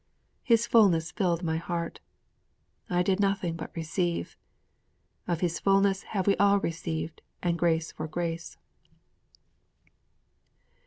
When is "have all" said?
6.17-6.57